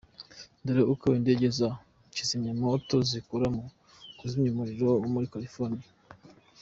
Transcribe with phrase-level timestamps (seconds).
[0.65, 1.69] Dore uko indege za
[2.15, 3.63] kizimyamoto zikora mu
[4.17, 5.87] kuzimya umuriro muri California.